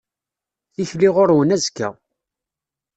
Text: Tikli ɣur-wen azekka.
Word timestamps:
Tikli 0.73 1.09
ɣur-wen 1.15 1.53
azekka. 1.55 1.89